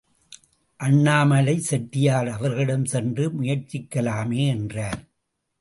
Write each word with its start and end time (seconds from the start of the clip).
அண்ணாமலை 0.79 1.59
செட்டியார் 1.59 2.29
அவர்களிடம் 2.29 2.85
சென்று 2.85 3.41
முயற்சிக்கலாமே 3.41 4.47
என்றார். 4.47 5.01